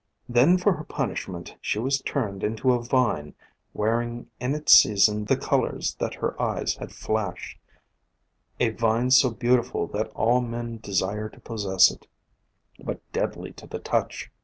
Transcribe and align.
Then 0.27 0.57
for 0.57 0.73
her 0.73 0.83
punishment 0.83 1.57
she 1.61 1.77
was 1.77 2.01
turned 2.01 2.43
into 2.43 2.71
a 2.73 2.81
vine, 2.81 3.35
wearing 3.71 4.31
in 4.39 4.55
its 4.55 4.71
season 4.73 5.25
the 5.25 5.37
colors 5.37 5.93
that 5.99 6.15
her 6.15 6.41
eyes 6.41 6.73
had 6.77 6.91
flashed,— 6.91 7.59
a 8.59 8.69
vine 8.71 9.11
so 9.11 9.29
beautiful 9.29 9.85
that 9.89 10.09
all 10.15 10.41
men 10.41 10.79
desire 10.79 11.29
to 11.29 11.39
possess 11.39 11.91
it, 11.91 12.07
but 12.79 12.99
deadly 13.11 13.53
to 13.53 13.67
the 13.67 13.77
touch. 13.77 14.31